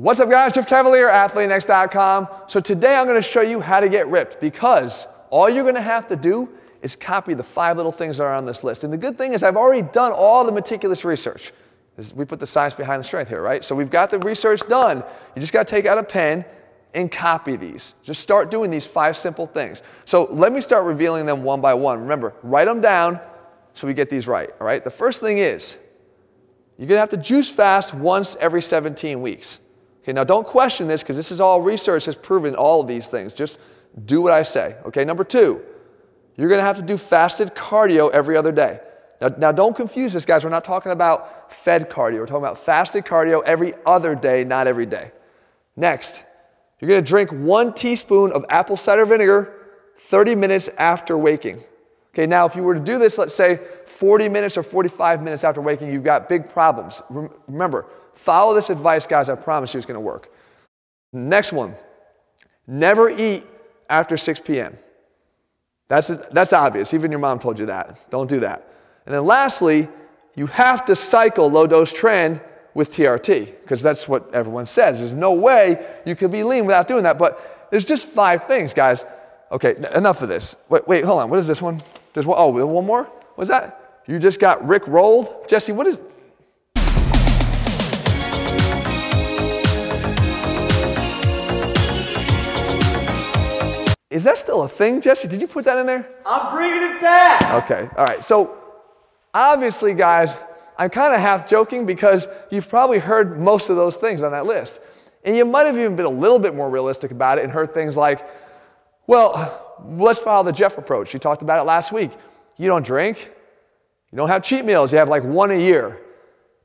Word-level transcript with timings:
What's 0.00 0.18
up 0.18 0.30
guys, 0.30 0.54
Jeff 0.54 0.66
Cavaliere, 0.66 1.12
AthleanX.com. 1.12 2.26
So 2.46 2.58
today 2.58 2.94
I'm 2.94 3.06
gonna 3.06 3.20
show 3.20 3.42
you 3.42 3.60
how 3.60 3.80
to 3.80 3.88
get 3.90 4.08
ripped 4.08 4.40
because 4.40 5.06
all 5.28 5.50
you're 5.50 5.62
gonna 5.62 5.82
have 5.82 6.08
to 6.08 6.16
do 6.16 6.48
is 6.80 6.96
copy 6.96 7.34
the 7.34 7.42
five 7.42 7.76
little 7.76 7.92
things 7.92 8.16
that 8.16 8.24
are 8.24 8.32
on 8.32 8.46
this 8.46 8.64
list. 8.64 8.82
And 8.82 8.90
the 8.90 8.96
good 8.96 9.18
thing 9.18 9.34
is 9.34 9.42
I've 9.42 9.58
already 9.58 9.82
done 9.82 10.12
all 10.12 10.42
the 10.42 10.52
meticulous 10.52 11.04
research. 11.04 11.52
We 12.14 12.24
put 12.24 12.38
the 12.38 12.46
science 12.46 12.72
behind 12.72 13.00
the 13.00 13.04
strength 13.04 13.28
here, 13.28 13.42
right? 13.42 13.62
So 13.62 13.74
we've 13.74 13.90
got 13.90 14.08
the 14.08 14.18
research 14.20 14.66
done. 14.70 15.04
You 15.36 15.40
just 15.40 15.52
gotta 15.52 15.68
take 15.68 15.84
out 15.84 15.98
a 15.98 16.02
pen 16.02 16.46
and 16.94 17.12
copy 17.12 17.56
these. 17.56 17.92
Just 18.02 18.22
start 18.22 18.50
doing 18.50 18.70
these 18.70 18.86
five 18.86 19.18
simple 19.18 19.46
things. 19.48 19.82
So 20.06 20.28
let 20.30 20.50
me 20.50 20.62
start 20.62 20.84
revealing 20.84 21.26
them 21.26 21.42
one 21.42 21.60
by 21.60 21.74
one. 21.74 22.00
Remember, 22.00 22.32
write 22.42 22.64
them 22.64 22.80
down 22.80 23.20
so 23.74 23.86
we 23.86 23.92
get 23.92 24.08
these 24.08 24.26
right, 24.26 24.48
all 24.62 24.66
right? 24.66 24.82
The 24.82 24.90
first 24.90 25.20
thing 25.20 25.36
is, 25.36 25.78
you're 26.78 26.88
gonna 26.88 27.00
have 27.00 27.10
to 27.10 27.18
juice 27.18 27.50
fast 27.50 27.92
once 27.92 28.34
every 28.40 28.62
17 28.62 29.20
weeks. 29.20 29.58
Okay, 30.10 30.16
now 30.16 30.24
don't 30.24 30.44
question 30.44 30.88
this 30.88 31.04
because 31.04 31.14
this 31.14 31.30
is 31.30 31.40
all 31.40 31.60
research 31.60 32.06
has 32.06 32.16
proven 32.16 32.56
all 32.56 32.80
of 32.80 32.88
these 32.88 33.06
things. 33.06 33.32
Just 33.32 33.58
do 34.06 34.20
what 34.20 34.32
I 34.32 34.42
say. 34.42 34.74
Okay, 34.84 35.04
number 35.04 35.22
two, 35.22 35.62
you're 36.36 36.48
going 36.48 36.58
to 36.58 36.64
have 36.64 36.78
to 36.78 36.82
do 36.82 36.96
fasted 36.96 37.54
cardio 37.54 38.10
every 38.10 38.36
other 38.36 38.50
day. 38.50 38.80
Now, 39.20 39.28
now, 39.38 39.52
don't 39.52 39.76
confuse 39.76 40.12
this, 40.12 40.24
guys. 40.24 40.42
We're 40.42 40.50
not 40.50 40.64
talking 40.64 40.90
about 40.90 41.52
fed 41.52 41.88
cardio. 41.88 42.18
We're 42.18 42.26
talking 42.26 42.42
about 42.42 42.58
fasted 42.58 43.04
cardio 43.04 43.44
every 43.44 43.72
other 43.86 44.16
day, 44.16 44.42
not 44.42 44.66
every 44.66 44.86
day. 44.86 45.12
Next, 45.76 46.24
you're 46.80 46.88
going 46.88 47.04
to 47.04 47.08
drink 47.08 47.30
one 47.30 47.72
teaspoon 47.72 48.32
of 48.32 48.44
apple 48.48 48.76
cider 48.76 49.06
vinegar 49.06 49.54
30 49.96 50.34
minutes 50.34 50.68
after 50.76 51.16
waking. 51.18 51.62
Okay, 52.12 52.26
now 52.26 52.46
if 52.46 52.56
you 52.56 52.64
were 52.64 52.74
to 52.74 52.80
do 52.80 52.98
this, 52.98 53.16
let's 53.16 53.34
say 53.34 53.60
40 53.86 54.28
minutes 54.28 54.56
or 54.56 54.64
45 54.64 55.22
minutes 55.22 55.44
after 55.44 55.60
waking, 55.60 55.92
you've 55.92 56.02
got 56.02 56.28
big 56.28 56.48
problems. 56.48 57.00
Remember, 57.46 57.86
Follow 58.14 58.54
this 58.54 58.70
advice, 58.70 59.06
guys. 59.06 59.28
I 59.28 59.34
promise 59.34 59.74
you 59.74 59.78
it's 59.78 59.86
going 59.86 59.94
to 59.94 60.00
work. 60.00 60.32
Next 61.12 61.52
one 61.52 61.74
never 62.66 63.10
eat 63.10 63.44
after 63.88 64.16
6 64.16 64.40
p.m. 64.40 64.78
That's, 65.88 66.08
that's 66.30 66.52
obvious. 66.52 66.94
Even 66.94 67.10
your 67.10 67.18
mom 67.18 67.40
told 67.40 67.58
you 67.58 67.66
that. 67.66 68.10
Don't 68.10 68.28
do 68.28 68.40
that. 68.40 68.68
And 69.06 69.14
then 69.14 69.26
lastly, 69.26 69.88
you 70.36 70.46
have 70.46 70.84
to 70.84 70.94
cycle 70.94 71.50
low 71.50 71.66
dose 71.66 71.92
tren 71.92 72.40
with 72.74 72.94
TRT 72.94 73.46
because 73.62 73.82
that's 73.82 74.06
what 74.06 74.32
everyone 74.32 74.66
says. 74.66 74.98
There's 74.98 75.12
no 75.12 75.32
way 75.32 75.84
you 76.06 76.14
could 76.14 76.30
be 76.30 76.44
lean 76.44 76.64
without 76.64 76.86
doing 76.86 77.02
that. 77.02 77.18
But 77.18 77.68
there's 77.72 77.84
just 77.84 78.06
five 78.06 78.44
things, 78.44 78.72
guys. 78.72 79.04
Okay, 79.50 79.74
enough 79.96 80.22
of 80.22 80.28
this. 80.28 80.56
Wait, 80.68 80.86
wait, 80.86 81.04
hold 81.04 81.20
on. 81.20 81.28
What 81.28 81.40
is 81.40 81.48
this 81.48 81.60
one? 81.60 81.82
There's 82.14 82.26
one, 82.26 82.38
oh, 82.38 82.64
one 82.64 82.86
more? 82.86 83.04
What's 83.34 83.50
that? 83.50 84.02
You 84.06 84.20
just 84.20 84.38
got 84.38 84.64
Rick 84.66 84.86
rolled? 84.86 85.48
Jesse, 85.48 85.72
what 85.72 85.88
is, 85.88 86.02
Is 94.10 94.24
that 94.24 94.38
still 94.38 94.62
a 94.62 94.68
thing, 94.68 95.00
Jesse? 95.00 95.28
Did 95.28 95.40
you 95.40 95.46
put 95.46 95.64
that 95.64 95.78
in 95.78 95.86
there? 95.86 96.08
I'm 96.26 96.54
bringing 96.54 96.82
it 96.82 97.00
back. 97.00 97.64
Okay, 97.64 97.88
all 97.96 98.04
right. 98.04 98.24
So, 98.24 98.58
obviously, 99.32 99.94
guys, 99.94 100.36
I'm 100.76 100.90
kind 100.90 101.14
of 101.14 101.20
half 101.20 101.48
joking 101.48 101.86
because 101.86 102.26
you've 102.50 102.68
probably 102.68 102.98
heard 102.98 103.38
most 103.38 103.70
of 103.70 103.76
those 103.76 103.96
things 103.96 104.22
on 104.22 104.32
that 104.32 104.46
list. 104.46 104.80
And 105.24 105.36
you 105.36 105.44
might 105.44 105.66
have 105.66 105.76
even 105.76 105.94
been 105.94 106.06
a 106.06 106.10
little 106.10 106.38
bit 106.38 106.54
more 106.54 106.68
realistic 106.68 107.10
about 107.10 107.38
it 107.38 107.44
and 107.44 107.52
heard 107.52 107.72
things 107.72 107.96
like, 107.96 108.26
well, 109.06 109.76
let's 109.86 110.18
follow 110.18 110.42
the 110.42 110.52
Jeff 110.52 110.78
approach. 110.78 111.12
You 111.12 111.20
talked 111.20 111.42
about 111.42 111.60
it 111.60 111.64
last 111.64 111.92
week. 111.92 112.10
You 112.56 112.66
don't 112.66 112.84
drink, 112.84 113.30
you 114.10 114.16
don't 114.16 114.28
have 114.28 114.42
cheat 114.42 114.64
meals, 114.64 114.92
you 114.92 114.98
have 114.98 115.08
like 115.08 115.22
one 115.22 115.50
a 115.50 115.58
year. 115.58 116.00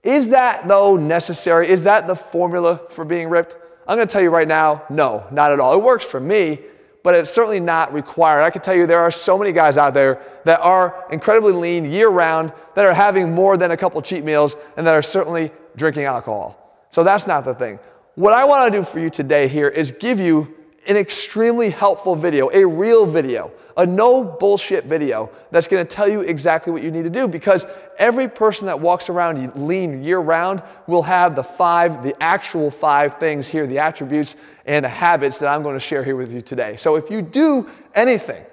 Is 0.03 0.29
that, 0.29 0.67
though, 0.67 0.97
necessary? 0.97 1.69
Is 1.69 1.83
that 1.83 2.07
the 2.07 2.15
formula 2.15 2.81
for 2.89 3.05
being 3.05 3.29
ripped? 3.29 3.55
I'm 3.87 3.97
going 3.97 4.07
to 4.07 4.11
tell 4.11 4.21
you 4.21 4.29
right 4.29 4.47
now, 4.47 4.83
no, 4.89 5.25
not 5.31 5.51
at 5.51 5.59
all. 5.59 5.73
It 5.73 5.83
works 5.83 6.05
for 6.05 6.19
me, 6.19 6.59
but 7.05 7.13
it's 7.13 7.29
certainly 7.29 7.59
not 7.59 7.93
required. 7.93 8.41
I 8.41 8.49
can 8.49 8.63
tell 8.63 8.73
you 8.73 8.87
there 8.87 8.99
are 8.99 9.11
so 9.11 9.37
many 9.37 9.51
guys 9.51 9.77
out 9.77 9.93
there 9.93 10.23
that 10.43 10.59
are 10.61 11.05
incredibly 11.11 11.53
lean 11.53 11.85
year 11.85 12.09
round, 12.09 12.51
that 12.73 12.83
are 12.83 12.95
having 12.95 13.31
more 13.31 13.57
than 13.57 13.69
a 13.69 13.77
couple 13.77 14.01
cheat 14.01 14.23
meals, 14.25 14.55
and 14.75 14.87
that 14.87 14.95
are 14.95 15.03
certainly 15.03 15.51
drinking 15.75 16.05
alcohol. 16.05 16.83
So 16.89 17.03
that's 17.03 17.27
not 17.27 17.45
the 17.45 17.53
thing. 17.53 17.77
What 18.15 18.33
I 18.33 18.43
want 18.43 18.73
to 18.73 18.79
do 18.79 18.83
for 18.83 18.97
you 18.97 19.11
today 19.11 19.47
here 19.47 19.67
is 19.67 19.91
give 19.91 20.19
you 20.19 20.51
an 20.87 20.97
extremely 20.97 21.69
helpful 21.69 22.15
video, 22.15 22.49
a 22.53 22.65
real 22.65 23.05
video, 23.05 23.51
a 23.77 23.85
no 23.85 24.23
bullshit 24.23 24.85
video 24.85 25.29
that's 25.51 25.67
to 25.85 25.89
tell 25.89 26.07
you 26.07 26.21
exactly 26.21 26.71
what 26.71 26.81
you 26.81 26.91
need 26.91 27.03
to 27.03 27.09
do 27.09 27.27
because 27.27 27.65
every 27.97 28.27
person 28.27 28.65
that 28.65 28.79
walks 28.79 29.09
around 29.09 29.37
lean 29.55 30.03
year 30.03 30.19
round 30.19 30.63
will 30.87 31.01
have 31.01 31.35
the 31.35 31.43
five, 31.43 32.03
the 32.03 32.15
actual 32.23 32.71
five 32.71 33.19
things 33.19 33.47
here, 33.47 33.67
the 33.67 33.79
attributes 33.79 34.35
and 34.65 34.85
the 34.85 34.89
habits 34.89 35.39
that 35.39 35.47
I'm 35.47 35.61
to 35.75 35.79
share 35.79 36.03
here 36.03 36.15
with 36.15 36.31
you 36.31 36.41
today. 36.41 36.77
So 36.77 36.95
if 36.95 37.09
you 37.09 37.21
do 37.21 37.69
anything, 37.93 38.45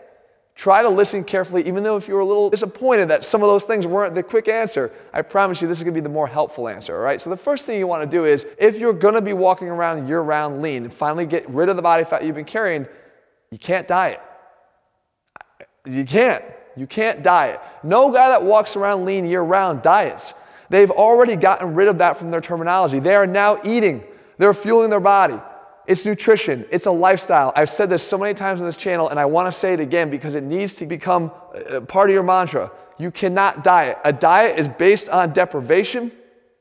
try 0.55 0.83
to 0.83 0.89
listen 0.89 1.25
carefully, 1.25 1.67
even 1.67 1.83
though 1.83 1.97
if 1.97 2.07
you're 2.07 2.21
a 2.21 2.25
little 2.25 2.51
disappointed 2.51 3.09
that 3.09 3.25
some 3.25 3.43
of 3.43 3.49
those 3.49 3.65
things 3.65 3.87
weren't 3.87 4.15
the 4.15 4.23
quick 4.23 4.49
answer, 4.49 4.93
I 5.13 5.23
promise 5.23 5.63
you 5.63 5.69
this 5.69 5.79
is 5.79 5.85
to 5.95 6.01
be 6.01 6.03
the 6.03 6.13
more 6.13 6.27
helpful 6.27 6.69
answer, 6.69 6.95
all 6.95 7.03
right? 7.03 7.21
So 7.21 7.31
the 7.31 7.37
first 7.37 7.67
thing 7.67 7.79
you 7.79 7.87
want 7.87 8.09
to 8.09 8.17
do 8.17 8.25
is 8.25 8.47
if 8.59 8.77
you're 8.77 8.93
to 9.15 9.23
be 9.23 9.33
walking 9.33 9.69
around 9.69 10.07
year 10.07 10.21
round 10.21 10.61
lean 10.61 10.85
and 10.85 10.93
finally 10.93 11.27
get 11.27 11.49
rid 11.49 11.69
of 11.69 11.77
the 11.77 11.83
body 11.83 12.05
fat 12.05 12.25
you've 12.25 12.37
been 12.37 12.45
carrying, 12.45 12.87
you 13.51 13.59
can't 13.59 13.89
diet. 13.89 14.21
You 15.87 16.05
can't. 16.05 16.45
You 16.77 16.87
can't 16.87 17.23
diet. 17.23 17.61
No 17.83 18.11
guy 18.11 18.29
that 18.29 18.43
walks 18.43 18.77
around 18.77 19.05
lean 19.05 19.25
year 19.25 19.43
round 19.43 19.83
diets. 19.83 20.35
They've 20.71 20.91
already 20.91 21.37
gotten 21.37 21.75
rid 21.75 21.89
of 21.89 21.99
that 21.99 22.17
from 22.17 22.31
their 22.31 22.41
terminology. 22.41 22.99
They 22.99 23.15
are 23.15 23.27
now 23.27 23.61
eating, 23.65 24.05
they're 24.39 24.55
fueling 24.55 24.91
their 24.91 25.01
body. 25.01 25.39
It's 25.87 26.05
nutrition, 26.05 26.65
it's 26.71 26.87
a 26.87 26.91
lifestyle. 26.91 27.53
I've 27.57 27.71
said 27.71 27.91
this 27.91 28.03
so 28.03 28.17
many 28.17 28.35
times 28.35 28.61
on 28.61 28.67
this 28.67 28.77
channel, 28.77 29.09
and 29.09 29.19
I 29.19 29.25
want 29.25 29.53
to 29.53 29.59
say 29.59 29.73
it 29.73 29.81
again 29.81 30.11
because 30.11 30.35
it 30.35 30.45
needs 30.45 30.75
to 30.77 30.87
become 30.87 31.33
part 31.89 32.09
of 32.09 32.15
your 32.15 32.23
mantra. 32.23 32.71
You 32.99 33.11
cannot 33.11 33.65
diet. 33.65 33.99
A 34.05 34.13
diet 34.13 34.59
is 34.61 34.69
based 34.69 35.09
on 35.09 35.33
deprivation. 35.33 36.13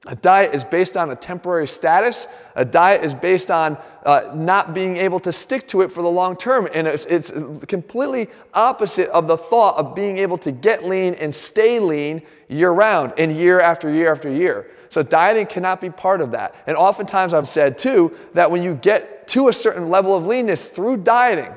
A 0.07 0.15
diet 0.15 0.55
is 0.55 0.63
based 0.63 0.97
on 0.97 1.11
a 1.11 1.15
temporary 1.15 1.67
status. 1.67 2.25
A 2.55 2.65
diet 2.65 3.05
is 3.05 3.13
based 3.13 3.51
on 3.51 3.77
uh, 4.03 4.31
not 4.33 4.73
being 4.73 4.97
able 4.97 5.19
to 5.19 5.31
stick 5.31 5.67
to 5.67 5.81
it 5.81 5.91
for 5.91 6.01
the 6.01 6.09
long 6.09 6.35
term. 6.35 6.67
And 6.73 6.87
it's, 6.87 7.05
it's, 7.05 7.29
completely 7.67 8.27
opposite 8.55 9.09
of 9.09 9.27
the 9.27 9.37
thought 9.37 9.77
of 9.77 9.93
being 9.93 10.17
able 10.17 10.39
to 10.39 10.51
get 10.51 10.85
lean 10.85 11.13
and 11.15 11.33
stay 11.33 11.79
lean 11.79 12.23
year 12.47 12.71
round 12.71 13.13
and 13.19 13.31
year 13.37 13.61
after 13.61 13.93
year 13.93 14.11
after 14.11 14.31
year. 14.31 14.71
So 14.91 15.01
dieting 15.01 15.45
cannot 15.45 15.79
be 15.79 15.89
part 15.89 16.19
of 16.19 16.31
that. 16.31 16.53
And 16.67 16.75
oftentimes 16.75 17.33
I've 17.33 17.47
said 17.47 17.77
too 17.77 18.13
that 18.33 18.51
when 18.51 18.61
you 18.61 18.75
get 18.75 19.25
to 19.29 19.47
a 19.47 19.53
certain 19.53 19.89
level 19.89 20.15
of 20.15 20.25
leanness 20.25 20.67
through 20.67 20.97
dieting, 20.97 21.51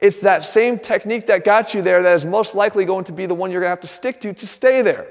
it's 0.00 0.20
that 0.20 0.44
same 0.44 0.78
technique 0.78 1.26
that 1.28 1.44
got 1.44 1.72
you 1.72 1.80
there 1.80 2.02
that 2.02 2.14
is 2.14 2.26
most 2.26 2.54
likely 2.54 2.84
going 2.84 3.04
to 3.06 3.12
be 3.12 3.24
the 3.24 3.34
one 3.34 3.50
you're 3.50 3.62
going 3.62 3.68
to 3.68 3.72
have 3.72 3.80
to 3.80 3.86
stick 3.86 4.20
to 4.20 4.34
to 4.34 4.46
stay 4.46 4.82
there. 4.82 5.08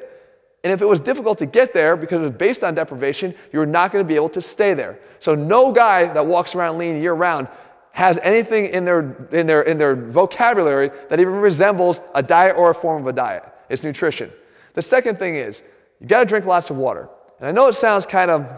And 0.64 0.72
if 0.72 0.84
it 0.84 0.86
was 0.86 1.00
difficult 1.00 1.40
to 1.40 1.48
get 1.48 1.74
there 1.74 1.98
because 1.98 2.20
it 2.20 2.22
was 2.22 2.32
based 2.32 2.64
on 2.64 2.76
deprivation, 2.76 3.34
you're 3.52 3.66
not 3.66 3.92
going 3.92 4.06
to 4.06 4.08
be 4.08 4.16
able 4.16 4.30
to 4.30 4.42
stay 4.42 4.76
there. 4.76 5.00
So 5.20 5.34
no 5.34 5.72
guy 5.72 6.14
that 6.14 6.26
walks 6.26 6.54
around 6.54 6.78
lean 6.78 7.02
year 7.02 7.14
round 7.14 7.48
has 7.92 8.20
anything 8.22 8.68
in 8.68 8.86
their, 8.86 9.28
in 9.32 9.48
their, 9.48 9.64
in 9.64 9.80
their 9.80 9.96
vocabulary 9.96 10.92
that 11.10 11.20
even 11.20 11.34
resembles 11.34 12.02
a 12.14 12.22
diet 12.22 12.56
or 12.56 12.70
a 12.70 12.76
form 12.76 13.02
of 13.02 13.08
a 13.08 13.14
diet. 13.14 13.44
It's 13.70 13.84
nutrition. 13.84 14.32
The 14.76 14.82
second 14.84 15.18
thing 15.18 15.36
is 15.36 15.64
you 16.00 16.06
got 16.06 16.20
to 16.20 16.26
drink 16.26 16.46
lots 16.46 16.70
of 16.70 16.78
water. 16.78 17.10
And 17.44 17.50
I 17.50 17.52
know 17.52 17.68
it 17.68 17.74
sounds 17.74 18.06
kind 18.06 18.32
of 18.32 18.50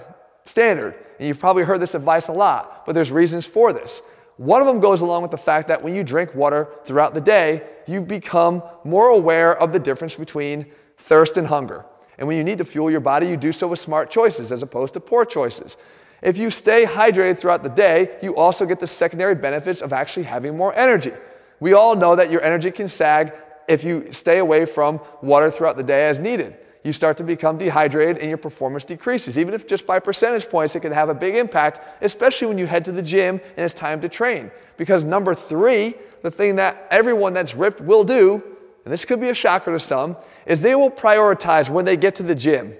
standard, 0.46 0.94
and 1.18 1.28
you've 1.28 1.40
probably 1.40 1.63
heard 1.63 1.79
this 1.79 1.96
advice 1.96 2.28
a 2.28 2.31
lot, 2.31 2.85
but 2.85 2.94
there's 2.94 3.09
reasons 3.09 3.44
for 3.44 3.73
this. 3.73 4.03
One 4.38 4.62
of 4.62 4.68
them 4.68 4.79
goes 4.79 5.01
along 5.01 5.23
with 5.23 5.31
the 5.31 5.38
fact 5.38 5.68
that 5.69 5.81
when 5.81 5.96
you 5.96 6.03
drink 6.03 6.35
water 6.35 6.69
throughout 6.85 7.16
the 7.16 7.19
day, 7.19 7.63
you 7.88 8.00
become 8.00 8.62
more 8.84 9.07
aware 9.07 9.57
of 9.57 9.73
the 9.73 9.79
difference 9.79 10.13
between 10.13 10.68
thirst 11.00 11.38
and 11.38 11.47
hunger. 11.47 11.84
And 12.20 12.28
when 12.28 12.37
you 12.37 12.43
need 12.43 12.59
to 12.59 12.64
fuel 12.64 12.91
your 12.91 12.99
body, 12.99 13.28
you 13.28 13.37
do 13.37 13.52
so 13.52 13.67
with 13.67 13.79
smart 13.79 14.11
choices 14.11 14.52
as 14.52 14.61
opposed 14.61 14.93
to 14.93 14.99
poor 14.99 15.26
choices. 15.26 15.78
If 16.22 16.38
you 16.38 16.52
stay 16.52 16.85
hydrated 16.85 17.40
throughout 17.40 17.64
the 17.64 17.70
day, 17.70 18.20
you 18.22 18.35
also 18.35 18.67
get 18.67 18.79
the 18.79 18.85
secondary 18.85 19.34
benefits 19.34 19.81
of 19.81 19.93
actually 19.93 20.28
having 20.28 20.55
more 20.55 20.76
energy. 20.76 21.14
We 21.59 21.73
all 21.73 21.96
know 21.96 22.16
that 22.16 22.29
your 22.29 22.43
energy 22.43 22.70
can 22.70 22.88
sag 22.88 23.34
if 23.67 23.84
you 23.84 24.09
stay 24.11 24.38
away 24.38 24.67
from 24.67 25.02
water 25.23 25.49
throughout 25.49 25.76
the 25.76 25.81
day 25.81 26.05
as 26.08 26.20
needed. 26.20 26.58
You 26.85 26.93
start 26.93 27.17
to 27.17 27.23
become 27.23 27.58
dehydrated 27.58 28.20
and 28.20 28.29
your 28.29 28.37
performance 28.37 28.85
decreases. 28.85 29.40
Even 29.40 29.55
if 29.55 29.66
just 29.66 29.87
by 29.87 29.97
percentage 29.97 30.47
points, 30.47 30.76
it 30.76 30.82
can 30.82 30.91
have 30.91 31.09
a 31.09 31.16
big 31.16 31.35
impact, 31.35 31.79
especially 32.03 32.47
when 32.47 32.59
you 32.59 32.67
head 32.67 32.85
to 32.85 32.91
the 32.91 33.02
gym 33.02 33.41
and 33.58 33.66
it's 33.66 33.73
time 33.73 33.99
to 34.02 34.08
train. 34.08 34.52
Because 34.78 35.03
number 35.03 35.34
three, 35.34 35.96
the 36.22 36.29
thing 36.29 36.55
that 36.58 36.87
everyone 36.91 37.34
that's 37.34 37.55
ripped 37.55 37.82
will 37.82 38.03
do, 38.03 38.35
and 38.84 38.93
this 38.93 39.03
could 39.03 39.20
be 39.20 39.29
a 39.29 39.34
shocker 39.34 39.72
to 39.72 39.79
some, 39.79 40.16
is 40.46 40.61
they 40.61 40.76
will 40.76 40.91
prioritize 40.91 41.72
when 41.72 41.85
they 41.85 41.97
get 41.97 42.14
to 42.16 42.23
the 42.23 42.35
gym 42.35 42.76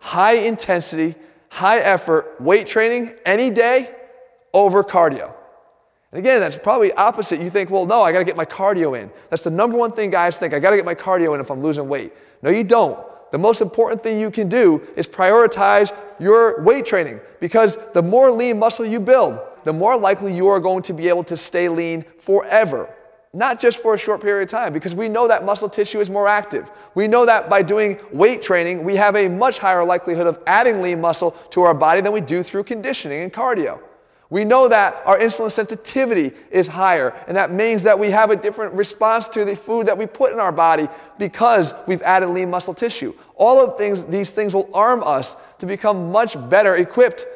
high 0.00 0.34
intensity, 0.34 1.14
high 1.48 1.78
effort 1.78 2.38
weight 2.38 2.66
training 2.66 3.14
any 3.24 3.48
day 3.48 3.90
over 4.52 4.84
cardio. 4.84 5.32
And 6.12 6.18
again, 6.18 6.40
that's 6.40 6.56
probably 6.56 6.92
opposite. 6.92 7.40
You 7.40 7.48
think, 7.48 7.70
well, 7.70 7.86
no, 7.86 8.02
I 8.02 8.12
got 8.12 8.18
to 8.18 8.24
get 8.26 8.36
my 8.36 8.44
cardio 8.44 9.00
in. 9.00 9.10
That's 9.30 9.42
the 9.42 9.50
number 9.50 9.78
one 9.78 9.92
thing 9.92 10.10
guys 10.10 10.36
think. 10.36 10.52
I 10.52 10.58
got 10.58 10.70
to 10.70 10.76
get 10.76 10.84
my 10.84 10.94
cardio 10.94 11.34
in 11.34 11.40
if 11.40 11.50
I'm 11.50 11.62
losing 11.62 11.88
weight. 11.88 12.12
No, 12.42 12.50
you 12.50 12.62
don't. 12.62 13.02
The 13.32 13.38
most 13.38 13.60
important 13.60 14.02
thing 14.02 14.18
you 14.18 14.30
can 14.30 14.48
do 14.48 14.82
is 14.96 15.06
prioritize 15.06 15.92
your 16.18 16.62
weight 16.62 16.86
training 16.86 17.20
because 17.40 17.76
the 17.92 18.02
more 18.02 18.30
lean 18.30 18.58
muscle 18.58 18.86
you 18.86 19.00
build, 19.00 19.38
the 19.64 19.72
more 19.72 19.96
likely 19.96 20.34
you 20.34 20.46
are 20.48 20.60
going 20.60 20.82
to 20.84 20.92
be 20.92 21.08
able 21.08 21.24
to 21.24 21.36
stay 21.36 21.68
lean 21.68 22.04
forever. 22.20 22.88
Not 23.32 23.60
just 23.60 23.78
for 23.78 23.92
a 23.94 23.98
short 23.98 24.22
period 24.22 24.44
of 24.44 24.48
time, 24.48 24.72
because 24.72 24.94
we 24.94 25.08
know 25.08 25.28
that 25.28 25.44
muscle 25.44 25.68
tissue 25.68 26.00
is 26.00 26.08
more 26.08 26.26
active. 26.26 26.70
We 26.94 27.06
know 27.06 27.26
that 27.26 27.50
by 27.50 27.62
doing 27.62 27.98
weight 28.12 28.42
training, 28.42 28.82
we 28.82 28.96
have 28.96 29.14
a 29.16 29.28
much 29.28 29.58
higher 29.58 29.84
likelihood 29.84 30.26
of 30.26 30.40
adding 30.46 30.80
lean 30.80 31.00
muscle 31.00 31.32
to 31.50 31.62
our 31.62 31.74
body 31.74 32.00
than 32.00 32.12
we 32.12 32.22
do 32.22 32.42
through 32.42 32.64
conditioning 32.64 33.22
and 33.22 33.32
cardio. 33.32 33.80
We 34.28 34.44
know 34.44 34.66
that 34.66 35.02
our 35.04 35.18
insulin 35.18 35.52
sensitivity 35.52 36.32
is 36.50 36.66
higher, 36.66 37.14
and 37.28 37.36
that 37.36 37.52
means 37.52 37.84
that 37.84 37.96
we 37.96 38.10
have 38.10 38.30
a 38.30 38.36
different 38.36 38.74
response 38.74 39.28
to 39.30 39.44
the 39.44 39.54
food 39.54 39.86
that 39.86 39.96
we 39.96 40.06
put 40.06 40.32
in 40.32 40.40
our 40.40 40.50
body 40.50 40.88
because 41.16 41.74
we've 41.86 42.02
added 42.02 42.30
lean 42.30 42.50
muscle 42.50 42.74
tissue. 42.74 43.14
All 43.36 43.60
of 43.60 43.78
things, 43.78 44.04
these 44.06 44.30
things 44.30 44.52
will 44.52 44.68
arm 44.74 45.02
us 45.04 45.36
to 45.60 45.66
become 45.66 46.10
much 46.10 46.36
better 46.50 46.74
equipped 46.74 47.26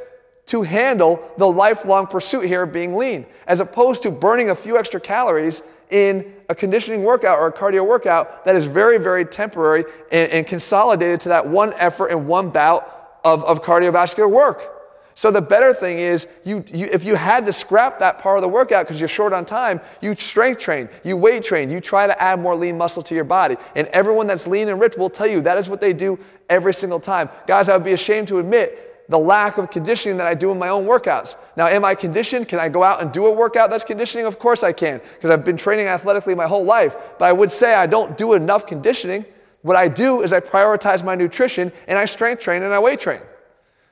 to 0.46 0.62
handle 0.62 1.22
the 1.38 1.46
lifelong 1.46 2.08
pursuit 2.08 2.46
here 2.46 2.62
of 2.62 2.72
being 2.72 2.96
lean, 2.96 3.24
as 3.46 3.60
opposed 3.60 4.02
to 4.02 4.10
burning 4.10 4.50
a 4.50 4.54
few 4.54 4.76
extra 4.76 4.98
calories 4.98 5.62
in 5.90 6.34
a 6.48 6.54
conditioning 6.54 7.04
workout 7.04 7.38
or 7.38 7.46
a 7.46 7.52
cardio 7.52 7.86
workout 7.86 8.44
that 8.44 8.56
is 8.56 8.64
very, 8.64 8.98
very 8.98 9.24
temporary 9.24 9.84
and, 10.10 10.30
and 10.32 10.46
consolidated 10.48 11.20
to 11.20 11.28
that 11.28 11.46
one 11.46 11.72
effort 11.74 12.08
and 12.08 12.26
one 12.26 12.50
bout 12.50 13.20
of, 13.24 13.44
of 13.44 13.62
cardiovascular 13.62 14.28
work. 14.28 14.79
So 15.20 15.30
the 15.30 15.42
better 15.42 15.74
thing 15.74 15.98
is, 15.98 16.26
you, 16.44 16.64
you, 16.72 16.86
if 16.86 17.04
you 17.04 17.14
had 17.14 17.44
to 17.44 17.52
scrap 17.52 17.98
that 17.98 18.20
part 18.20 18.38
of 18.38 18.42
the 18.42 18.48
workout 18.48 18.86
because 18.86 18.98
you're 18.98 19.06
short 19.06 19.34
on 19.34 19.44
time, 19.44 19.78
you 20.00 20.14
strength 20.14 20.60
train, 20.60 20.88
you 21.04 21.14
weight 21.14 21.44
train, 21.44 21.68
you 21.68 21.78
try 21.78 22.06
to 22.06 22.22
add 22.22 22.40
more 22.40 22.56
lean 22.56 22.78
muscle 22.78 23.02
to 23.02 23.14
your 23.14 23.24
body. 23.24 23.58
And 23.76 23.86
everyone 23.88 24.26
that's 24.26 24.46
lean 24.46 24.70
and 24.70 24.80
rich 24.80 24.96
will 24.96 25.10
tell 25.10 25.26
you 25.26 25.42
that 25.42 25.58
is 25.58 25.68
what 25.68 25.78
they 25.78 25.92
do 25.92 26.18
every 26.48 26.72
single 26.72 26.98
time. 26.98 27.28
Guys, 27.46 27.68
I 27.68 27.76
would 27.76 27.84
be 27.84 27.92
ashamed 27.92 28.28
to 28.28 28.38
admit 28.38 29.04
the 29.10 29.18
lack 29.18 29.58
of 29.58 29.70
conditioning 29.70 30.16
that 30.16 30.26
I 30.26 30.32
do 30.32 30.52
in 30.52 30.58
my 30.58 30.70
own 30.70 30.86
workouts. 30.86 31.36
Now, 31.54 31.66
am 31.66 31.84
I 31.84 31.94
conditioned? 31.94 32.48
Can 32.48 32.58
I 32.58 32.70
go 32.70 32.82
out 32.82 33.02
and 33.02 33.12
do 33.12 33.26
a 33.26 33.30
workout 33.30 33.68
that's 33.68 33.84
conditioning? 33.84 34.24
Of 34.24 34.38
course 34.38 34.62
I 34.62 34.72
can, 34.72 35.02
because 35.16 35.28
I've 35.28 35.44
been 35.44 35.58
training 35.58 35.86
athletically 35.86 36.34
my 36.34 36.46
whole 36.46 36.64
life. 36.64 36.96
But 37.18 37.26
I 37.26 37.32
would 37.34 37.52
say 37.52 37.74
I 37.74 37.86
don't 37.86 38.16
do 38.16 38.32
enough 38.32 38.66
conditioning. 38.66 39.26
What 39.60 39.76
I 39.76 39.86
do 39.86 40.22
is 40.22 40.32
I 40.32 40.40
prioritize 40.40 41.04
my 41.04 41.14
nutrition 41.14 41.70
and 41.88 41.98
I 41.98 42.06
strength 42.06 42.42
train 42.42 42.62
and 42.62 42.72
I 42.72 42.78
weight 42.78 43.00
train. 43.00 43.20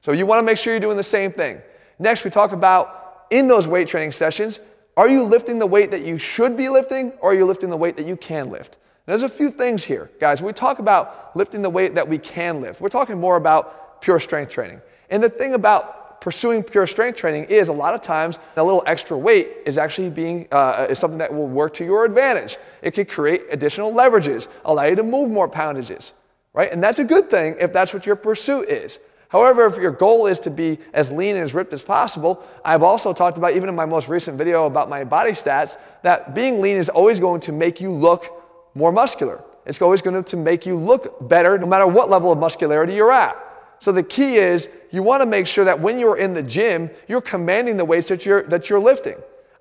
So 0.01 0.13
you 0.13 0.27
want 0.27 0.41
to 0.41 0.45
make 0.45 0.59
sure 0.59 0.73
you're 0.73 0.81
doing 0.81 0.97
the 0.97 1.03
same 1.03 1.33
thing. 1.33 1.61
Next, 1.99 2.25
we 2.25 2.31
talk 2.31 2.53
about 2.53 3.27
in 3.31 3.49
those 3.49 3.67
weight 3.67 3.89
training 3.89 4.13
sessions, 4.13 4.61
are 4.97 5.09
you 5.09 5.23
lifting 5.23 5.59
the 5.59 5.67
weight 5.67 5.91
that 5.91 6.05
you 6.05 6.19
should 6.19 6.57
be 6.57 6.69
lifting 6.69 7.13
or 7.21 7.31
are 7.31 7.35
you 7.35 7.45
lifting 7.45 7.71
the 7.71 7.77
weight 7.77 7.97
that 7.97 8.07
you 8.07 8.17
can 8.17 8.51
lift? 8.51 8.77
there's 9.09 9.23
a 9.23 9.29
few 9.29 9.51
things 9.51 9.83
here, 9.83 10.11
guys. 10.21 10.43
We 10.43 10.53
talk 10.53 10.81
about 10.81 11.35
lifting 11.35 11.63
the 11.63 11.71
weight 11.71 11.95
that 11.95 12.07
we 12.07 12.19
can 12.19 12.61
lift, 12.61 12.81
we're 12.81 12.91
talking 12.91 13.19
more 13.19 13.37
about 13.37 14.03
pure 14.03 14.21
strength 14.21 14.53
training. 14.53 14.81
And 15.09 15.23
the 15.23 15.31
thing 15.31 15.55
about 15.55 16.21
pursuing 16.21 16.63
pure 16.63 16.87
strength 16.87 17.17
training 17.17 17.45
is 17.45 17.69
a 17.69 17.73
lot 17.73 17.95
of 17.95 18.03
times 18.03 18.39
that 18.55 18.65
little 18.65 18.83
extra 18.87 19.17
weight 19.17 19.49
is 19.65 19.79
actually 19.79 20.11
being 20.11 20.47
uh, 20.53 20.87
is 20.91 20.99
something 20.99 21.19
that 21.19 21.33
will 21.33 21.49
work 21.49 21.73
to 21.75 21.85
your 21.85 22.05
advantage. 22.05 22.59
It 22.83 22.93
can 22.93 23.07
create 23.07 23.45
additional 23.51 23.93
leverages, 23.93 24.49
allow 24.67 24.85
you 24.85 24.97
to 24.97 25.03
move 25.03 25.31
more 25.31 25.49
poundages, 25.49 26.13
right? 26.53 26.71
And 26.71 26.83
that's 26.83 26.99
a 26.99 27.05
good 27.05 27.31
thing 27.31 27.57
if 27.59 27.73
that's 27.73 27.95
what 27.95 28.05
your 28.05 28.17
pursuit 28.17 28.69
is. 28.69 28.99
However, 29.29 29.67
if 29.67 29.77
your 29.77 29.91
goal 29.91 30.27
is 30.27 30.41
to 30.41 30.51
be 30.51 30.79
as 30.95 31.13
lean 31.13 31.37
and 31.37 31.45
as 31.45 31.53
ripped 31.53 31.73
as 31.75 31.83
possible, 31.83 32.43
I've 32.65 32.83
also 32.83 33.13
talked 33.13 33.37
about, 33.37 33.53
even 33.53 33.69
in 33.69 33.75
my 33.75 33.85
most 33.85 34.09
recent 34.09 34.39
video 34.39 34.67
about 34.67 34.89
my 34.89 35.05
body 35.05 35.33
stats, 35.33 35.77
that 36.03 36.35
being 36.35 36.63
lean 36.63 36.79
is 36.79 36.89
always 36.89 37.21
going 37.21 37.43
to 37.43 37.53
make 37.53 37.81
you 37.81 37.93
look 37.93 38.43
more 38.75 38.91
muscular. 38.91 39.45
It's 39.67 39.83
always 39.83 40.01
going 40.01 40.25
to 40.25 40.37
make 40.37 40.65
you 40.65 40.77
look 40.77 41.29
better 41.29 41.59
no 41.59 41.67
matter 41.67 41.87
what 41.87 42.09
level 42.09 42.33
of 42.33 42.39
muscularity 42.39 42.95
you're 42.95 43.13
at. 43.13 43.37
So 43.81 43.93
the 43.93 44.03
key 44.03 44.37
is 44.37 44.71
you 44.91 45.03
want 45.03 45.21
to 45.21 45.27
make 45.27 45.47
sure 45.47 45.65
that 45.67 45.79
when 45.79 45.99
you're 45.99 46.17
in 46.17 46.33
the 46.33 46.43
gym, 46.43 46.91
you're 47.07 47.21
commanding 47.21 47.77
the 47.77 47.85
weights 47.85 48.09
that 48.09 48.25
you're, 48.25 48.45
that 48.45 48.71
you're 48.71 48.81
lifting. 48.81 49.17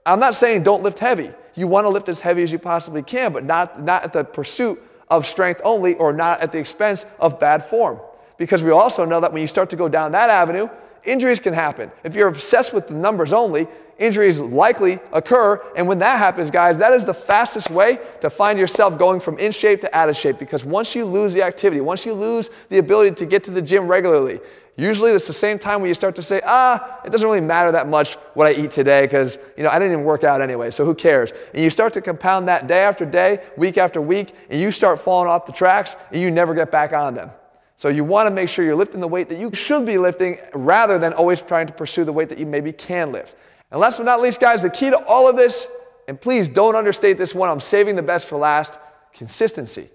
I'm 0.06 0.20
not 0.20 0.36
saying 0.36 0.63
don't 0.63 0.81
lift 0.81 0.98
heavy. 0.98 1.31
You 1.56 1.68
want 1.68 1.84
to 1.84 1.90
lift 1.90 2.08
as 2.08 2.22
heavy 2.22 2.42
as 2.42 2.54
you 2.54 2.58
possibly 2.58 3.04
can, 3.04 3.34
but 3.34 3.44
not, 3.44 3.81
not 3.81 4.04
at 4.04 4.13
the 4.13 4.24
pursuit 4.24 4.81
of 5.10 5.25
strength 5.25 5.60
only 5.66 5.96
or 5.96 6.13
not 6.13 6.40
at 6.40 6.54
the 6.54 6.58
expense 6.58 7.06
of 7.20 7.38
bad 7.38 7.66
form 7.66 8.00
because 8.38 8.63
we 8.63 8.72
also 8.72 9.06
know 9.06 9.19
that 9.19 9.34
when 9.34 9.42
you 9.42 9.48
start 9.48 9.69
to 9.72 9.75
go 9.75 9.89
down 9.89 10.12
that 10.12 10.30
avenue, 10.30 10.68
injuries 11.04 11.39
can 11.39 11.54
happen. 11.54 11.92
If 12.04 12.16
you're 12.16 12.28
obsessed 12.28 12.74
with 12.74 12.88
the 12.88 12.94
numbers 12.94 13.34
only, 13.34 13.68
injuries 13.98 14.39
likely 14.39 15.00
occur. 15.12 15.62
And 15.75 15.88
when 15.88 16.00
that 16.00 16.19
happens, 16.19 16.51
guys, 16.51 16.78
that 16.78 16.94
is 16.94 17.06
the 17.06 17.13
fastest 17.13 17.69
way 17.69 18.00
to 18.22 18.30
find 18.30 18.60
yourself 18.60 18.98
going 18.98 19.19
from 19.19 19.38
in 19.39 19.51
shape 19.51 19.81
to 19.81 19.98
out 19.98 20.10
of 20.10 20.18
shape 20.18 20.38
because 20.39 20.63
once 20.63 20.95
you 20.95 21.06
lose 21.06 21.34
the 21.34 21.42
activity, 21.44 21.81
once 21.81 22.06
you 22.06 22.13
lose 22.13 22.50
the 22.69 22.78
ability 22.78 23.16
to 23.16 23.25
get 23.25 23.44
to 23.45 23.51
the 23.51 23.62
gym 23.62 23.88
regularly, 23.88 24.39
usually 24.75 25.12
it's 25.12 25.25
the 25.25 25.34
same 25.34 25.57
time 25.57 25.81
when 25.81 25.88
you 25.88 25.95
start 25.95 26.16
to 26.16 26.22
say, 26.22 26.42
ah, 26.45 27.01
it 27.04 27.10
doesn't 27.12 27.28
really 27.28 27.42
matter 27.42 27.72
that 27.72 27.88
much 27.88 28.16
what 28.36 28.48
I 28.48 28.51
eat 28.51 28.69
today 28.72 29.06
because, 29.06 29.39
you 29.57 29.63
know, 29.63 29.69
I 29.69 29.80
didn't 29.80 29.94
even 29.94 30.06
work 30.06 30.24
out 30.24 30.42
anyway, 30.42 30.69
so 30.69 30.86
who 30.86 30.94
cares? 30.94 31.34
And 31.54 31.63
you 31.63 31.69
start 31.69 31.94
to 31.94 32.01
compound 32.01 32.48
that 32.48 32.68
day 32.68 32.84
after 32.84 33.06
day, 33.06 33.44
week 33.57 33.78
after 33.78 34.01
week, 34.01 34.36
and 34.50 34.62
you 34.62 34.69
start 34.69 35.00
falling 35.00 35.30
off 35.30 35.48
the 35.48 35.54
tracks 35.54 35.95
and 36.12 36.22
you 36.22 36.30
never 36.30 36.54
get 36.54 36.72
back 36.72 36.94
on 36.94 37.16
them. 37.16 37.31
So 37.77 37.89
you 37.89 38.03
want 38.03 38.27
to 38.27 38.31
make 38.31 38.50
sure 38.50 38.65
you're 38.65 38.75
lifting 38.75 39.00
the 39.00 39.07
weight 39.07 39.29
that 39.29 39.39
you 39.39 39.53
should 39.53 39.85
be 39.85 40.00
lifting 40.00 40.39
rather 40.53 40.97
than 40.97 41.13
always 41.13 41.41
trying 41.41 41.68
to 41.68 41.74
pursue 41.74 42.03
the 42.03 42.12
weight 42.12 42.27
that 42.29 42.39
you 42.39 42.45
maybe 42.47 42.74
can 42.74 43.12
lift. 43.12 43.35
And 43.71 43.79
last 43.79 43.97
but 43.97 44.06
not 44.06 44.19
least, 44.19 44.39
guys, 44.39 44.63
the 44.63 44.69
key 44.69 44.89
to 44.89 44.97
all 45.06 45.29
of 45.29 45.35
this, 45.35 45.68
and 46.07 46.19
please 46.19 46.50
don't 46.50 46.75
understate 46.75 47.18
this 47.18 47.35
one, 47.35 47.50
I'm 47.50 47.59
saving 47.59 47.95
the 47.95 48.01
best 48.01 48.27
for 48.27 48.38
last 48.38 48.79
consistency. 49.13 49.89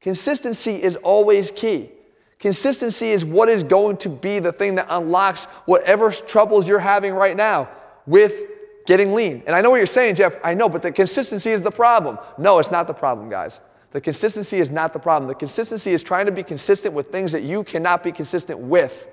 Consistency 0.00 0.82
is 0.82 0.96
always 0.96 1.50
key. 1.50 1.90
Consistency 2.38 3.10
is 3.10 3.24
what 3.24 3.48
is 3.48 3.64
going 3.64 3.96
to 3.98 4.08
be 4.08 4.38
the 4.38 4.52
thing 4.52 4.76
that 4.76 4.86
unlocks 4.88 5.46
whatever 5.66 6.10
troubles 6.12 6.66
you're 6.66 6.78
having 6.78 7.12
right 7.12 7.36
now 7.36 7.68
with 8.06 8.44
getting 8.86 9.12
lean. 9.12 9.42
And 9.46 9.54
I 9.54 9.60
know 9.60 9.70
what 9.70 9.76
you're 9.76 9.86
saying, 9.86 10.14
Jeff. 10.14 10.34
I 10.42 10.54
know, 10.54 10.68
but 10.68 10.80
the 10.80 10.92
consistency 10.92 11.50
is 11.50 11.60
the 11.60 11.70
problem. 11.70 12.18
No, 12.38 12.58
it's 12.58 12.70
not 12.70 12.86
the 12.86 12.94
problem, 12.94 13.28
guys. 13.28 13.60
The 13.90 14.00
consistency 14.00 14.58
is 14.58 14.70
not 14.70 14.92
the 14.92 14.98
problem. 14.98 15.28
The 15.28 15.34
consistency 15.34 15.92
is 15.92 16.02
trying 16.02 16.26
to 16.26 16.32
be 16.32 16.42
consistent 16.42 16.94
with 16.94 17.10
things 17.10 17.32
that 17.32 17.42
you 17.42 17.64
cannot 17.64 18.02
be 18.02 18.12
consistent 18.12 18.58
with. 18.58 19.08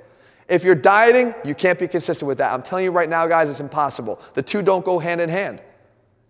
If 0.48 0.63
you're 0.63 0.75
dieting, 0.75 1.33
you 1.44 1.56
can't 1.56 1.80
be 1.80 1.88
consistent 1.88 2.27
with 2.27 2.38
that. 2.39 2.54
I'm 2.54 2.62
telling 2.62 2.86
you 2.86 2.92
right 2.92 3.10
now, 3.10 3.25
guys, 3.25 3.50
it's 3.50 3.62
impossible. 3.62 4.19
The 4.33 4.44
two 4.44 4.62
don't 4.62 4.86
go 4.86 5.00
hand 5.00 5.22
in 5.22 5.30
hand. 5.30 5.62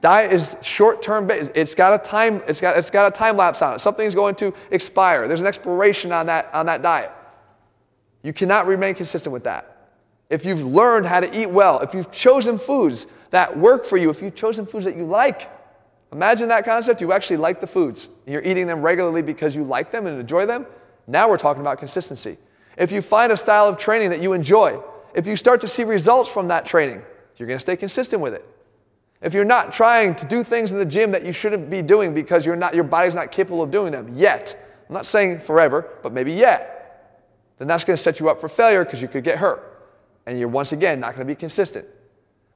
Diet 0.01 0.31
is 0.31 0.56
short-term 0.62 1.27
It's 1.31 1.74
got 1.74 2.00
a 2.00 2.03
time, 2.03 2.44
it's 2.47 2.62
got, 2.62 2.77
it's 2.77 2.92
got 2.92 3.12
a 3.12 3.18
time 3.18 3.38
lapse 3.38 3.62
on 3.62 3.75
it. 3.75 3.80
Something's 3.80 4.13
going 4.13 4.36
to 4.36 4.53
expire. 4.69 5.27
There's 5.27 5.42
an 5.42 5.47
expiration 5.47 6.12
on 6.12 6.27
that, 6.27 6.50
on 6.53 6.68
that 6.68 6.81
diet. 6.81 7.12
You 8.21 8.31
cannot 8.31 8.68
remain 8.68 8.94
consistent 8.94 9.33
with 9.33 9.44
that. 9.45 9.90
If 10.30 10.45
you've 10.45 10.64
learned 10.64 11.06
how 11.06 11.19
to 11.19 11.40
eat 11.40 11.49
well, 11.49 11.80
if 11.80 11.94
you've 11.94 12.11
chosen 12.11 12.57
foods 12.57 13.07
that 13.31 13.57
work 13.57 13.85
for 13.85 13.97
you, 13.97 14.09
if 14.09 14.21
you've 14.21 14.35
chosen 14.35 14.66
foods 14.66 14.85
that 14.85 14.95
you 14.95 15.06
like, 15.06 15.49
Imagine 16.16 16.48
that 16.48 16.64
concept. 16.64 17.02
You 17.02 17.12
actually 17.12 17.36
like 17.36 17.60
the 17.60 17.68
foods. 17.68 18.07
You're 18.26 18.42
eating 18.42 18.68
them 18.68 18.81
regularly 18.81 19.22
because 19.22 19.54
you 19.54 19.66
like 19.66 19.92
them 19.92 20.07
and 20.07 20.18
enjoy 20.18 20.45
them. 20.45 20.66
Now 21.07 21.30
we're 21.30 21.38
talking 21.38 21.60
about 21.60 21.78
consistency. 21.78 22.38
If 22.78 22.90
you 22.90 23.02
find 23.02 23.34
a 23.34 23.38
style 23.38 23.68
of 23.68 23.78
training 23.78 24.12
that 24.12 24.22
you 24.22 24.31
enjoy, 24.31 24.80
if 25.14 25.28
you 25.28 25.36
start 25.36 25.60
to 25.60 25.68
see 25.68 25.84
results 25.84 26.30
from 26.30 26.48
that 26.48 26.66
training, 26.66 27.02
you're 27.36 27.48
going 27.48 27.57
to 27.57 27.62
stay 27.62 27.76
consistent 27.76 28.22
with 28.22 28.34
it. 28.34 28.45
If 29.22 29.34
you're 29.34 29.44
not 29.44 29.74
trying 29.74 30.16
to 30.16 30.26
do 30.26 30.42
things 30.42 30.72
in 30.72 30.78
the 30.78 30.86
gym 30.86 31.12
that 31.12 31.26
you 31.26 31.34
shouldn't 31.34 31.69
be 31.69 31.81
doing 31.81 32.14
because 32.14 32.45
you're 32.45 32.56
not, 32.56 32.74
your 32.74 32.86
body's 32.86 33.14
not 33.14 33.30
capable 33.30 33.62
of 33.62 33.69
doing 33.69 33.92
them 33.92 34.07
yet, 34.18 34.56
I'm 34.88 34.94
not 34.94 35.06
saying 35.06 35.42
forever, 35.42 35.90
but 36.02 36.14
maybe 36.14 36.31
yet, 36.31 37.28
then 37.57 37.68
that's 37.68 37.84
going 37.84 37.98
to 37.98 38.02
set 38.02 38.22
you 38.22 38.30
up 38.30 38.40
for 38.40 38.48
failure 38.48 38.86
because 38.86 39.02
you 39.02 39.10
could 39.10 39.26
get 39.26 39.38
hurt. 39.38 39.94
And 40.28 40.40
you're 40.40 40.48
once 40.48 40.72
again 40.72 41.02
not 41.02 41.16
going 41.16 41.28
to 41.28 41.31
be 41.34 41.36
consistent. 41.38 41.86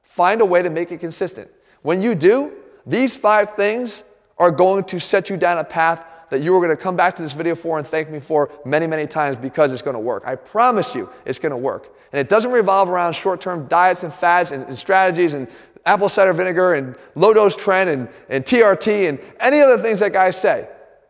Find 0.02 0.40
a 0.40 0.46
way 0.46 0.62
to 0.62 0.70
make 0.70 0.92
it 0.92 1.00
consistent. 1.00 1.50
When 1.82 2.00
you 2.00 2.14
do, 2.14 2.56
these 2.86 3.14
five 3.16 3.54
things 3.54 4.04
are 4.38 4.50
going 4.50 4.84
to 4.84 4.98
set 4.98 5.30
you 5.30 5.36
down 5.36 5.58
a 5.58 5.64
path 5.64 6.04
that 6.30 6.40
you 6.40 6.54
are 6.54 6.58
going 6.58 6.74
to 6.76 6.82
come 6.82 6.96
back 6.96 7.14
to 7.16 7.22
this 7.22 7.32
video 7.32 7.54
for 7.54 7.78
and 7.78 7.86
thank 7.86 8.08
me 8.08 8.20
for 8.20 8.50
many, 8.64 8.86
many 8.86 9.06
times 9.06 9.36
because 9.36 9.72
it's 9.72 9.82
going 9.82 9.94
to 9.94 10.00
work. 10.00 10.22
I 10.24 10.36
promise 10.36 10.94
you 10.94 11.08
it's 11.26 11.38
going 11.38 11.50
to 11.50 11.56
work. 11.56 11.94
And 12.12 12.18
it 12.18 12.28
doesn't 12.28 12.50
revolve 12.50 12.88
around 12.88 13.12
short 13.12 13.40
term 13.40 13.66
diets 13.68 14.02
and 14.02 14.12
fads 14.12 14.50
and, 14.52 14.64
and, 14.66 14.78
strategies 14.78 15.34
and 15.34 15.46
apple 15.84 16.08
cider 16.08 16.32
vinegar 16.32 16.74
and 16.74 16.94
low 17.14 17.32
dose 17.32 17.56
tren 17.56 17.92
and, 17.92 18.08
and 18.28 18.44
TRT 18.44 19.08
and 19.08 19.18
any 19.40 19.60
other 19.60 19.80
things 19.82 20.00
that 20.00 20.12
guys 20.12 20.40
say. 20.40 20.68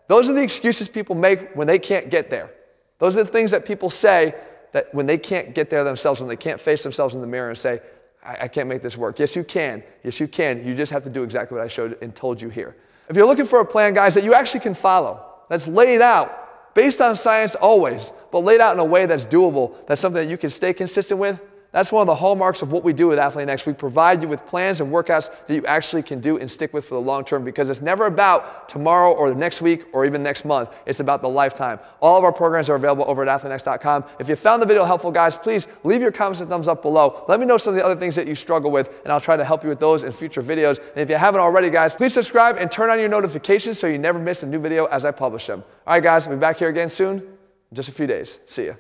Those 0.08 0.28
are 0.28 0.32
the 0.32 0.42
excuses 0.42 0.88
people 0.88 1.14
make 1.14 1.54
when 1.54 1.66
they 1.66 1.78
can't 1.78 2.10
get 2.10 2.30
there. 2.30 2.50
Those 2.98 3.16
are 3.16 3.24
the 3.24 3.30
things 3.30 3.50
that 3.52 3.64
people 3.64 3.90
say 3.90 4.34
that 4.72 4.92
when 4.94 5.06
they 5.06 5.18
can't 5.18 5.54
get 5.54 5.70
there 5.70 5.84
themselves, 5.84 6.20
when 6.20 6.28
they 6.28 6.36
can't 6.36 6.60
face 6.60 6.82
themselves 6.82 7.14
in 7.14 7.20
the 7.20 7.26
mirror 7.26 7.48
and 7.48 7.58
say, 7.58 7.80
I, 8.22 8.36
I 8.42 8.48
can't 8.48 8.68
make 8.68 8.82
this 8.82 8.96
work. 8.96 9.18
Yes, 9.18 9.34
you 9.34 9.44
can. 9.44 9.82
Yes, 10.04 10.20
you 10.20 10.28
can. 10.28 10.66
You 10.66 10.74
just 10.74 10.92
have 10.92 11.02
to 11.04 11.10
do 11.10 11.22
exactly 11.22 11.56
what 11.56 11.64
I 11.64 11.68
showed 11.68 11.98
and 12.02 12.14
told 12.14 12.40
you 12.40 12.48
here. 12.48 12.76
If 13.08 13.16
you're 13.16 13.26
looking 13.26 13.46
for 13.46 13.60
a 13.60 13.64
plan, 13.64 13.94
guys, 13.94 14.14
that 14.14 14.24
you 14.24 14.34
actually 14.34 14.60
can 14.60 14.74
follow, 14.74 15.24
that's 15.48 15.66
laid 15.66 16.00
out, 16.00 16.74
based 16.74 17.00
on 17.00 17.16
science 17.16 17.54
always, 17.56 18.12
but 18.30 18.40
laid 18.40 18.60
out 18.60 18.74
in 18.74 18.80
a 18.80 18.84
way 18.84 19.06
that's 19.06 19.26
doable, 19.26 19.74
that's 19.86 20.00
something 20.00 20.22
that 20.22 20.30
you 20.30 20.38
can 20.38 20.50
stay 20.50 20.72
consistent 20.72 21.18
with, 21.18 21.40
That's 21.72 21.92
one 21.92 22.00
of 22.00 22.08
the 22.08 22.16
hallmarks 22.16 22.62
of 22.62 22.72
what 22.72 22.82
we 22.82 22.92
do 22.92 23.06
with 23.06 23.20
AthleanX. 23.20 23.64
We 23.64 23.72
provide 23.72 24.22
you 24.22 24.28
with 24.28 24.44
plans 24.44 24.80
and 24.80 24.92
workouts 24.92 25.30
that 25.46 25.54
you 25.54 25.64
actually 25.66 26.02
can 26.02 26.20
do 26.20 26.36
and 26.38 26.50
stick 26.50 26.74
with 26.74 26.84
for 26.84 26.94
the 26.94 27.00
long 27.00 27.24
term 27.24 27.44
because 27.44 27.68
it's 27.68 27.80
never 27.80 28.06
about 28.06 28.68
tomorrow 28.68 29.12
or 29.12 29.28
the 29.28 29.36
next 29.36 29.62
week 29.62 29.84
or 29.92 30.04
even 30.04 30.20
next 30.20 30.44
month. 30.44 30.70
It's 30.84 30.98
about 30.98 31.22
the 31.22 31.28
lifetime. 31.28 31.78
All 32.00 32.18
of 32.18 32.24
our 32.24 32.32
programs 32.32 32.68
are 32.68 32.74
available 32.74 33.04
over 33.06 33.24
at 33.24 33.40
athleanx.com. 33.40 34.04
If 34.18 34.28
you 34.28 34.34
found 34.34 34.60
the 34.60 34.66
video 34.66 34.84
helpful, 34.84 35.12
guys, 35.12 35.36
please 35.36 35.68
leave 35.84 36.00
your 36.00 36.10
comments 36.10 36.40
and 36.40 36.50
thumbs 36.50 36.66
up 36.66 36.82
below. 36.82 37.24
Let 37.28 37.38
me 37.38 37.46
know 37.46 37.56
some 37.56 37.74
of 37.74 37.78
the 37.78 37.84
other 37.84 37.98
things 37.98 38.16
that 38.16 38.26
you 38.26 38.34
struggle 38.34 38.72
with, 38.72 38.88
and 39.04 39.12
I'll 39.12 39.20
try 39.20 39.36
to 39.36 39.44
help 39.44 39.62
you 39.62 39.68
with 39.68 39.78
those 39.78 40.02
in 40.02 40.10
future 40.10 40.42
videos. 40.42 40.78
And 40.78 40.98
if 40.98 41.08
you 41.08 41.16
haven't 41.16 41.40
already, 41.40 41.70
guys, 41.70 41.94
please 41.94 42.14
subscribe 42.14 42.56
and 42.56 42.70
turn 42.72 42.90
on 42.90 42.98
your 42.98 43.08
notifications 43.08 43.78
so 43.78 43.86
you 43.86 43.98
never 43.98 44.18
miss 44.18 44.42
a 44.42 44.46
new 44.46 44.58
video 44.58 44.86
as 44.86 45.04
I 45.04 45.12
publish 45.12 45.46
them. 45.46 45.62
All 45.86 45.94
right, 45.94 46.02
guys, 46.02 46.26
we'll 46.26 46.36
be 46.36 46.40
back 46.40 46.56
here 46.56 46.68
again 46.68 46.90
soon 46.90 47.18
in 47.18 47.74
just 47.74 47.88
a 47.88 47.92
few 47.92 48.08
days. 48.08 48.40
See 48.44 48.66
ya. 48.66 48.74